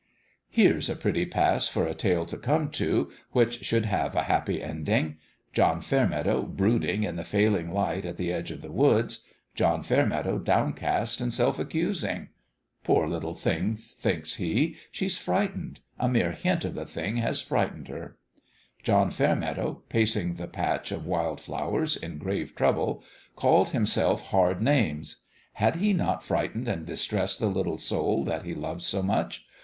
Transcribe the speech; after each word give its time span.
Here's 0.49 0.89
a 0.89 0.95
pretty 0.95 1.27
pass 1.27 1.67
for 1.67 1.85
a 1.85 1.93
tale 1.93 2.25
to 2.25 2.35
come 2.39 2.71
to 2.71 3.05
352 3.05 3.05
LOfE 3.05 3.11
AND 3.11 3.11
LABOUR 3.11 3.27
which 3.45 3.63
should 3.63 3.85
have 3.85 4.15
a 4.15 4.23
happy 4.23 4.59
ending! 4.59 5.17
John 5.53 5.79
Fairmeadow 5.79 6.41
brooding 6.41 7.03
in 7.03 7.17
the 7.17 7.23
failing 7.23 7.71
light 7.71 8.03
at 8.03 8.17
the 8.17 8.33
edge 8.33 8.49
of 8.49 8.63
the 8.63 8.71
woods: 8.71 9.19
John 9.53 9.83
Fairmeadow 9.83 10.39
downcast 10.39 11.21
and 11.21 11.31
self 11.31 11.59
accusing." 11.59 12.29
Poor 12.83 13.07
little 13.07 13.35
thing!" 13.35 13.75
thinks 13.75 14.37
he;" 14.37 14.75
she's 14.91 15.19
frightened 15.19 15.81
a 15.99 16.09
mere 16.09 16.31
hint 16.31 16.65
of 16.65 16.73
the 16.73 16.87
thing 16.87 17.17
has 17.17 17.39
frightened 17.39 17.87
her!" 17.87 18.17
John 18.83 19.11
Fairmeadow, 19.11 19.83
pacing 19.87 20.33
the 20.33 20.47
patch 20.47 20.91
of 20.91 21.05
wild 21.05 21.39
flowers, 21.39 21.95
in 21.95 22.17
grave 22.17 22.55
trouble, 22.55 23.03
called 23.35 23.69
himself 23.69 24.29
hard 24.29 24.61
names. 24.61 25.25
Had 25.53 25.75
he 25.75 25.93
not 25.93 26.23
frightened 26.23 26.67
and 26.67 26.87
distressed 26.87 27.39
the 27.39 27.45
little 27.45 27.77
soul 27.77 28.23
that 28.25 28.41
he 28.41 28.55
loved 28.55 28.81
so 28.81 29.03
much 29.03 29.45